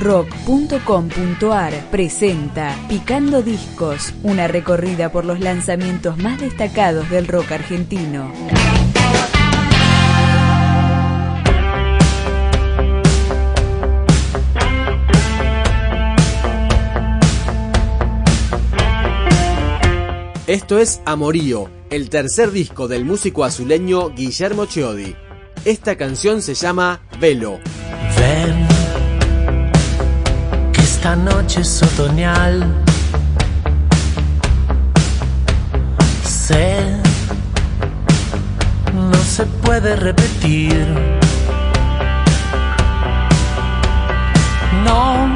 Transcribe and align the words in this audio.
rock.com.ar 0.00 1.72
presenta 1.90 2.74
Picando 2.88 3.42
Discos, 3.42 4.14
una 4.22 4.48
recorrida 4.48 5.12
por 5.12 5.24
los 5.24 5.40
lanzamientos 5.40 6.16
más 6.18 6.40
destacados 6.40 7.08
del 7.10 7.28
rock 7.28 7.52
argentino. 7.52 8.32
Esto 20.46 20.80
es 20.80 21.00
Amorío, 21.04 21.70
el 21.90 22.10
tercer 22.10 22.50
disco 22.50 22.88
del 22.88 23.04
músico 23.04 23.44
azuleño 23.44 24.10
Guillermo 24.10 24.66
Chiodi. 24.66 25.14
Esta 25.64 25.96
canción 25.96 26.42
se 26.42 26.54
llama 26.54 27.02
Velo. 27.20 27.60
Ven, 28.18 28.69
esta 31.00 31.16
noche 31.16 31.62
es 31.62 31.82
otoñal. 31.82 32.62
Sé, 36.22 36.94
no 38.92 39.14
se 39.14 39.46
puede 39.46 39.96
repetir. 39.96 40.86
No, 44.84 45.28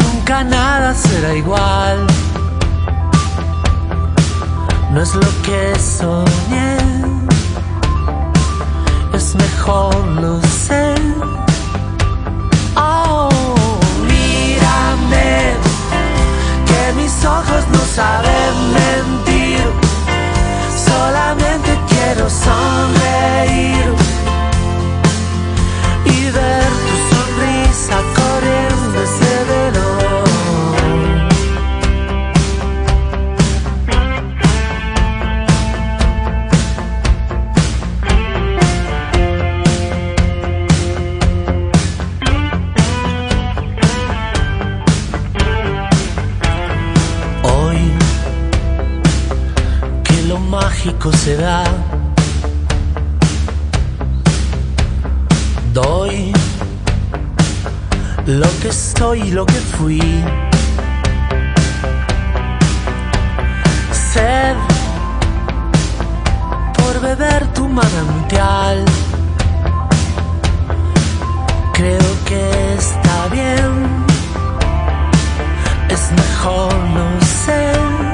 nunca 0.00 0.44
nada 0.44 0.94
será 0.94 1.34
igual. 1.34 2.06
No 4.92 5.02
es 5.02 5.14
lo 5.14 5.30
que 5.42 5.78
soñé, 5.78 6.78
es 9.12 9.34
mejor 9.34 9.94
lo 10.22 10.40
sé. 10.40 10.94
Saben 18.02 18.54
mentir. 18.78 19.64
Solamente 20.86 21.70
quiero 21.90 22.24
sonreír 22.28 23.81
mágico 50.84 51.12
se 51.12 51.36
da, 51.36 51.62
doy 55.72 56.32
lo 58.26 58.48
que 58.60 58.72
soy 58.72 59.30
lo 59.30 59.46
que 59.46 59.60
fui. 59.76 60.00
Sed 64.12 64.56
por 66.74 67.00
beber 67.00 67.46
tu 67.54 67.68
manantial. 67.68 68.84
Creo 71.74 72.12
que 72.26 72.74
está 72.74 73.28
bien 73.30 73.72
es 75.88 76.10
mejor 76.10 76.74
no 76.96 77.20
sé. 77.44 78.11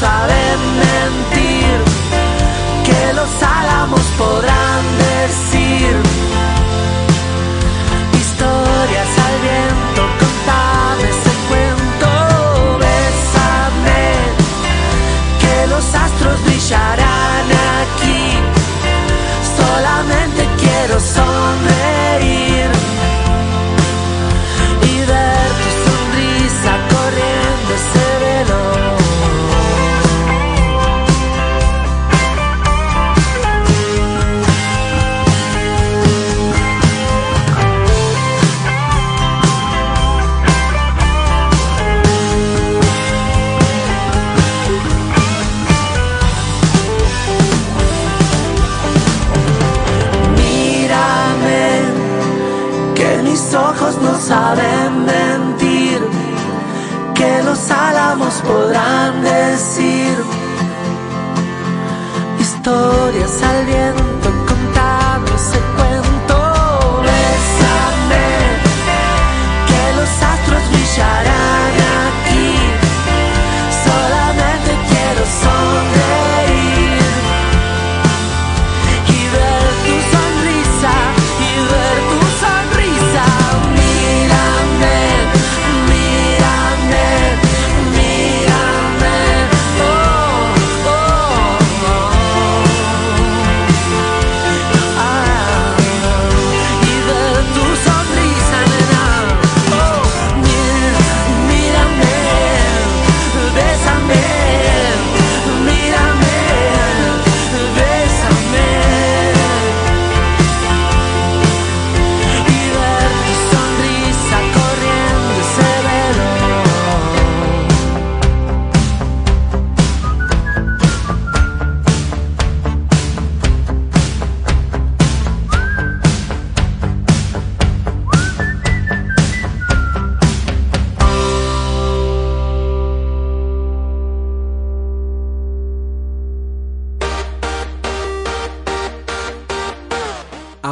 Saben 0.00 0.60
mentir, 0.84 1.78
que 2.84 3.12
los 3.14 3.42
álamos 3.42 4.00
podrán 4.16 4.77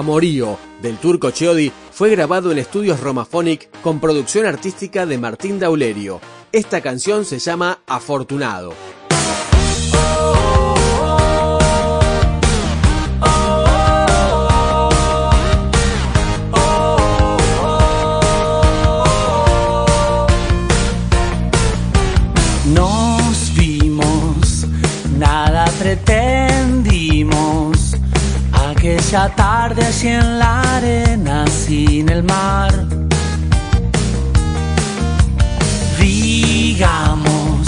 Amorío, 0.06 0.56
del 0.82 0.98
turco 0.98 1.32
Chiodi, 1.32 1.72
fue 1.90 2.10
grabado 2.10 2.52
en 2.52 2.58
estudios 2.58 3.00
Romaphonic 3.00 3.68
con 3.80 3.98
producción 3.98 4.46
artística 4.46 5.04
de 5.04 5.18
Martín 5.18 5.58
Daulerio. 5.58 6.20
Esta 6.52 6.80
canción 6.80 7.24
se 7.24 7.40
llama 7.40 7.80
Afortunado. 7.88 8.72
Tarde 29.68 29.84
en 30.04 30.38
la 30.38 30.60
arena 30.76 31.44
sin 31.48 32.08
el 32.08 32.22
mar. 32.22 32.72
Digamos, 35.98 37.66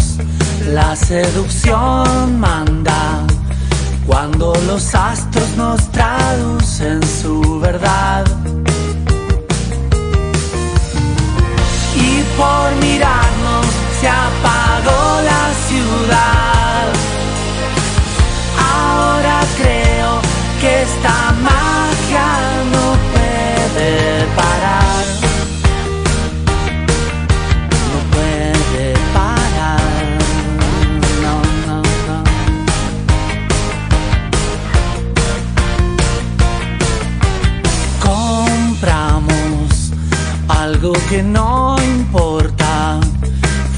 la 0.73 0.95
seducción 0.95 2.39
manda 2.39 3.27
cuando 4.06 4.55
los 4.69 4.95
astros 4.95 5.49
nos 5.56 5.91
traducen 5.91 7.00
su 7.03 7.59
verdad. 7.59 8.25
Algo 40.79 40.93
que 41.09 41.23
no 41.23 41.77
importa. 41.83 43.01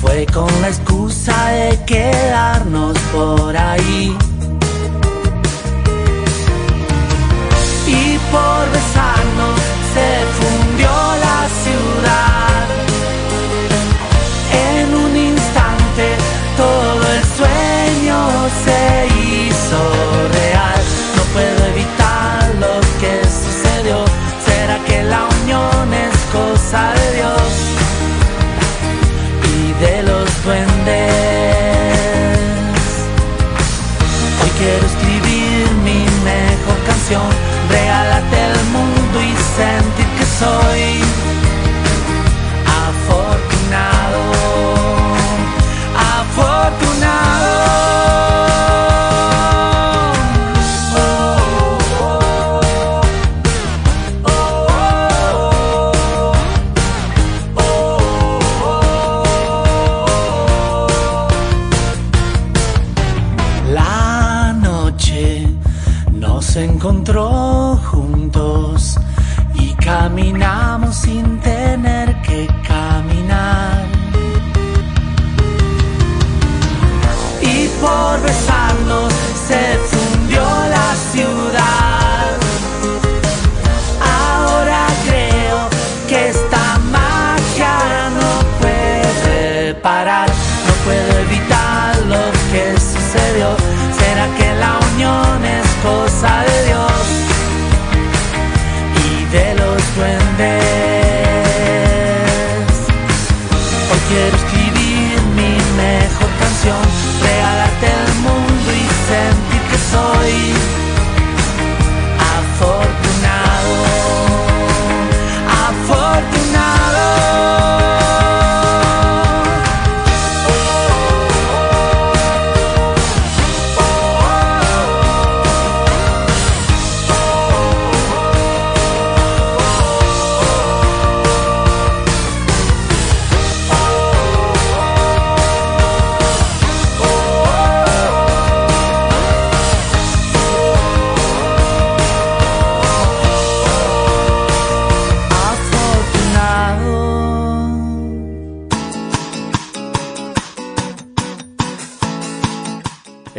Fue 0.00 0.26
con 0.26 0.48
la 0.60 0.68
excusa 0.68 1.48
de 1.48 1.78
quedarnos 1.86 2.96
por 3.12 3.56
ahí. 3.56 4.16
y 7.86 8.18
por 8.30 8.79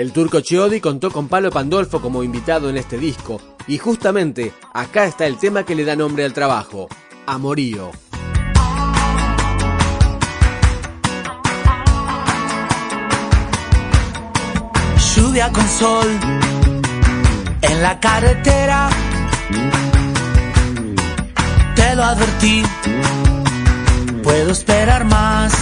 El 0.01 0.13
turco 0.13 0.39
Chiodi 0.39 0.81
contó 0.81 1.11
con 1.11 1.27
Palo 1.27 1.51
Pandolfo 1.51 2.01
como 2.01 2.23
invitado 2.23 2.71
en 2.71 2.77
este 2.77 2.97
disco, 2.97 3.39
y 3.67 3.77
justamente 3.77 4.51
acá 4.73 5.05
está 5.05 5.27
el 5.27 5.37
tema 5.37 5.63
que 5.63 5.75
le 5.75 5.85
da 5.85 5.95
nombre 5.95 6.25
al 6.25 6.33
trabajo, 6.33 6.87
Amorío. 7.27 7.91
Lluvia 15.15 15.51
con 15.51 15.67
sol 15.67 16.07
en 17.61 17.81
la 17.83 17.99
carretera. 17.99 18.89
Te 21.75 21.95
lo 21.95 22.03
advertí, 22.03 22.63
puedo 24.23 24.49
esperar 24.49 25.05
más. 25.05 25.53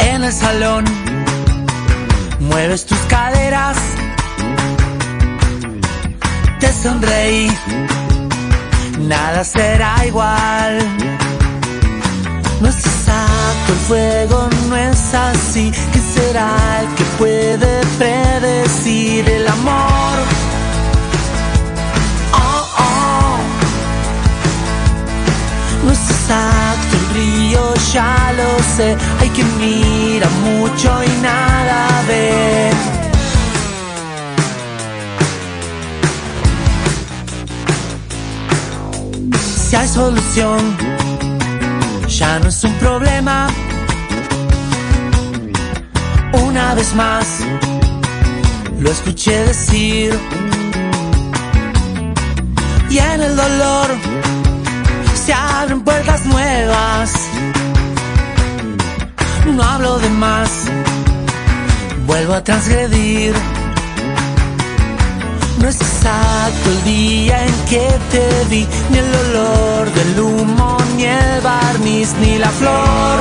En 0.00 0.24
el 0.24 0.32
salón 0.32 1.01
mueves 2.42 2.84
tus 2.84 2.98
caderas. 3.08 3.76
Te 6.60 6.72
sonreí, 6.72 7.50
nada 9.00 9.44
será 9.44 10.06
igual. 10.06 10.78
No 12.60 12.68
es 12.68 12.76
exacto 12.76 13.72
el 13.72 13.78
fuego, 13.88 14.48
no 14.68 14.76
es 14.76 15.14
así. 15.14 15.72
¿Qué 15.92 15.98
será 15.98 16.80
el 16.80 16.94
que 16.94 17.04
puede 17.18 17.41
río, 27.52 27.74
ya 27.92 28.32
lo 28.36 28.62
sé. 28.76 28.96
Hay 29.20 29.28
quien 29.30 29.48
mira 29.58 30.28
mucho 30.44 31.02
y 31.04 31.22
nada 31.22 32.02
ve. 32.08 32.70
Si 39.68 39.76
hay 39.76 39.88
solución 39.88 40.60
ya 42.08 42.38
no 42.38 42.48
es 42.48 42.64
un 42.64 42.74
problema. 42.74 43.48
Una 46.32 46.74
vez 46.74 46.94
más, 46.94 47.26
lo 48.78 48.90
escuché 48.90 49.44
decir. 49.46 50.18
Y 52.90 52.98
en 52.98 53.22
el 53.22 53.34
dolor 53.34 53.88
se 55.14 55.32
abren 55.32 55.82
puertas 55.82 56.26
nuevas. 56.26 57.31
No 59.46 59.62
hablo 59.62 59.98
de 59.98 60.08
más, 60.08 60.50
vuelvo 62.06 62.34
a 62.34 62.44
transgredir. 62.44 63.34
No 65.58 65.68
es 65.68 65.80
exacto 65.80 66.70
el 66.70 66.84
día 66.84 67.44
en 67.44 67.54
que 67.68 67.86
te 68.10 68.44
vi, 68.50 68.66
ni 68.90 68.98
el 68.98 69.14
olor 69.14 69.92
del 69.92 70.20
humo, 70.20 70.76
ni 70.96 71.04
el 71.04 71.40
barniz, 71.42 72.14
ni 72.20 72.38
la 72.38 72.50
flor. 72.50 73.18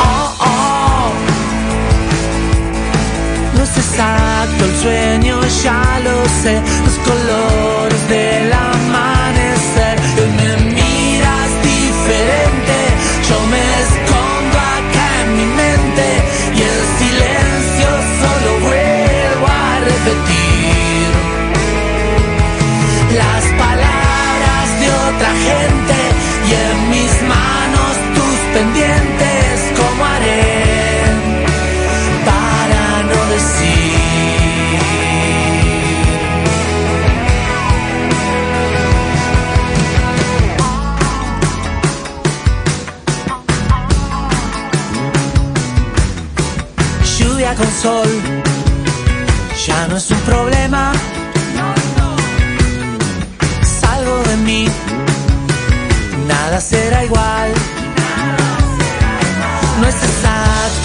Oh, 0.00 0.34
oh. 0.40 1.12
No 3.56 3.62
es 3.62 3.76
exacto 3.76 4.64
el 4.64 4.76
sueño, 4.80 5.40
ya 5.62 6.00
lo 6.04 6.24
sé, 6.42 6.62
los 6.84 6.98
colores 7.08 7.91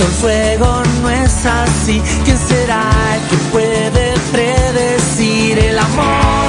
el 0.03 0.11
fuego, 0.11 0.83
no 1.01 1.09
es 1.09 1.45
así. 1.45 2.01
¿Quién 2.23 2.37
será 2.37 2.89
el 3.15 3.21
que 3.29 3.37
puede 3.51 4.13
predecir 4.31 5.59
el 5.59 5.79
amor? 5.79 6.47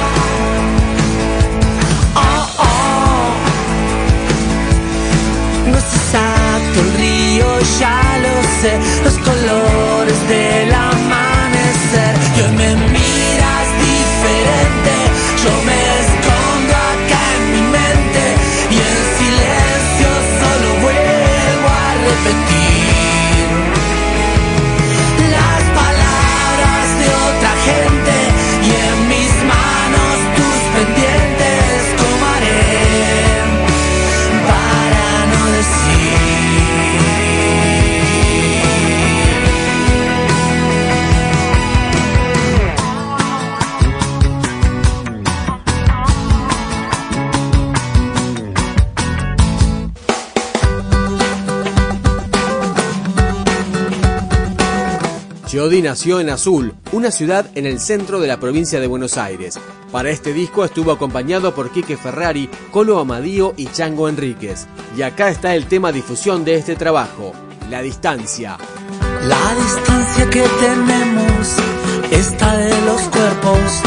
Oh, 2.15 2.47
oh. 2.57 3.33
No 5.69 5.77
es 5.77 5.83
exacto 5.83 6.79
el 6.79 6.93
río, 6.93 7.59
ya 7.79 8.01
lo 8.21 8.33
sé, 8.61 8.79
Chiodi 55.49 55.81
nació 55.81 56.19
en 56.19 56.29
Azul, 56.29 56.75
una 56.91 57.09
ciudad 57.09 57.49
en 57.55 57.65
el 57.65 57.79
centro 57.79 58.19
de 58.19 58.27
la 58.27 58.39
provincia 58.39 58.79
de 58.79 58.85
Buenos 58.85 59.17
Aires. 59.17 59.59
Para 59.91 60.11
este 60.11 60.31
disco 60.31 60.63
estuvo 60.63 60.91
acompañado 60.91 61.55
por 61.55 61.71
Quique 61.71 61.97
Ferrari, 61.97 62.47
Colo 62.69 62.99
Amadío 62.99 63.55
y 63.57 63.65
Chango 63.65 64.07
Enríquez. 64.07 64.67
Y 64.95 65.01
acá 65.01 65.29
está 65.29 65.55
el 65.55 65.65
tema 65.65 65.91
difusión 65.91 66.45
de 66.45 66.53
este 66.53 66.75
trabajo, 66.75 67.33
La 67.67 67.81
Distancia. 67.81 68.59
La 69.23 69.55
distancia 69.55 70.29
que 70.29 70.45
tenemos 70.59 71.55
está 72.11 72.55
de 72.55 72.81
los 72.85 73.01
cuerpos. 73.09 73.81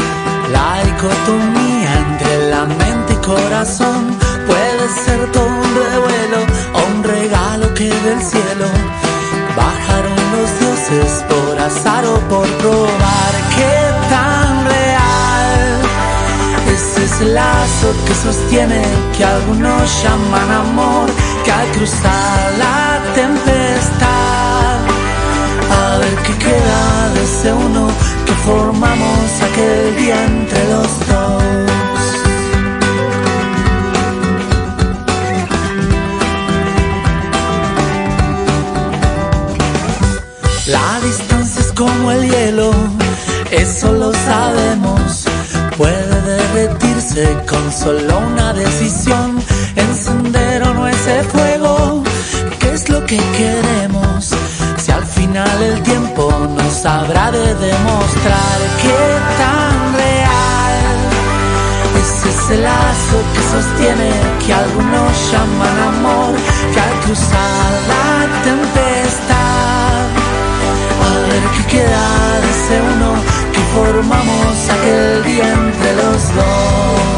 La 0.51 0.83
dicotomía 0.83 1.97
entre 2.09 2.49
la 2.49 2.65
mente 2.65 3.13
y 3.13 3.25
corazón 3.25 4.17
puede 4.45 4.89
ser 5.05 5.31
por 12.33 12.47
probar 12.57 13.33
qué 13.55 13.75
tan 14.09 14.65
real 14.65 15.81
es 16.73 16.97
ese 16.97 17.25
lazo 17.25 17.87
que 18.07 18.15
sostiene 18.15 18.81
que 19.15 19.23
algunos 19.23 19.83
llaman 20.01 20.49
amor 20.65 21.07
que 21.43 21.51
al 21.51 21.67
cruzar 21.75 22.39
la 22.63 22.99
tempestad 23.13 24.77
a 25.79 25.97
ver 25.99 26.15
qué 26.25 26.33
queda 26.45 27.09
de 27.13 27.23
ese 27.23 27.53
uno 27.53 27.87
que 28.25 28.33
formamos 28.47 29.27
aquel 29.47 29.95
día 29.95 30.17
entre 30.25 30.61
los 30.73 30.91
dos. 31.09 31.72
El 42.11 42.29
hielo, 42.29 42.71
eso 43.51 43.91
lo 43.93 44.11
sabemos. 44.13 45.25
Puede 45.77 46.21
derretirse 46.21 47.37
con 47.47 47.71
solo 47.71 48.19
una 48.19 48.53
decisión, 48.53 49.41
encender 49.75 50.63
o 50.63 50.73
no 50.73 50.87
ese 50.87 51.23
fuego. 51.23 52.03
¿Qué 52.59 52.73
es 52.73 52.89
lo 52.89 53.05
que 53.05 53.17
queremos? 53.17 54.31
Si 54.77 54.91
al 54.91 55.05
final 55.05 55.61
el 55.61 55.81
tiempo 55.83 56.31
nos 56.57 56.85
habrá 56.85 57.31
de 57.31 57.55
demostrar 57.55 58.57
qué 58.81 59.01
tan 59.41 59.93
real 59.95 60.43
es 62.01 62.25
ese 62.25 62.57
lazo 62.57 63.17
que 63.33 63.41
sostiene 63.53 64.11
que 64.45 64.53
algunos 64.53 65.31
llaman 65.31 65.79
amor, 65.95 66.35
que 66.73 66.79
al 66.79 66.99
cruzar 67.01 67.71
la 67.91 68.43
tempestad 68.43 69.42
a 71.33 71.39
ver 71.39 71.49
qué 71.51 71.77
queda 71.77 72.39
ese 72.51 72.81
uno 72.95 73.13
que 73.51 73.59
formamos 73.75 74.69
aquel 74.69 75.23
día 75.23 75.53
entre 75.53 75.95
los 75.95 76.35
dos. 76.35 77.13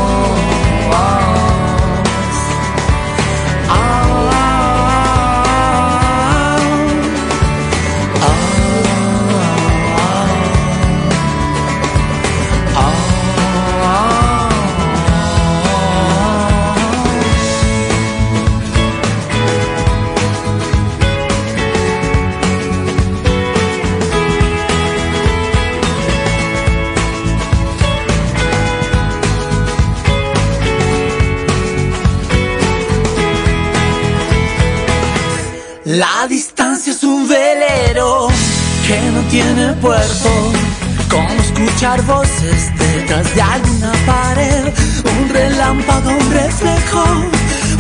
Como 39.82 41.30
escuchar 41.42 42.02
voces 42.04 42.72
detrás 42.78 43.36
de 43.36 43.42
alguna 43.42 43.92
pared. 44.06 44.74
Un 45.18 45.30
relámpago, 45.30 46.10
un 46.10 46.32
reflejo, 46.32 47.04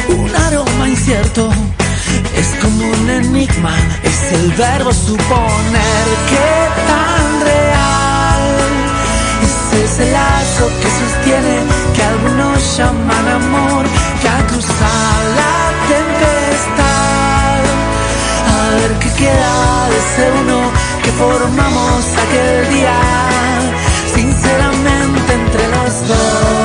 un 0.10 0.36
aroma 0.36 0.90
incierto. 0.90 1.50
Es 2.36 2.48
como 2.62 2.88
un 2.88 3.10
enigma, 3.10 3.76
es 4.04 4.32
el 4.34 4.52
verbo 4.54 4.94
suponer 4.94 6.06
que 6.30 6.48
tan 6.88 7.42
real 7.42 8.16
es 9.44 9.80
ese 9.84 10.12
lazo 10.12 10.66
que 10.82 10.90
sostiene 11.02 11.58
que 11.96 12.04
algunos 12.04 12.78
llaman 12.78 13.28
amor, 13.28 13.86
que 14.22 14.30
al 14.30 14.48
cruzar 14.48 15.18
la 15.42 15.58
tempestad, 15.94 16.95
ver 18.72 19.00
qué 19.00 19.10
queda 19.14 19.90
de 19.90 19.98
ese 19.98 20.32
uno 20.42 20.72
que 21.04 21.12
formamos 21.12 22.06
aquel 22.24 22.70
día, 22.70 22.98
sinceramente 24.14 25.34
entre 25.34 25.68
los 25.70 26.08
dos. 26.08 26.65